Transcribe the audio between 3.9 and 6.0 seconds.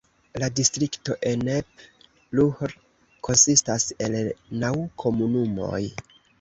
el naŭ komunumoj.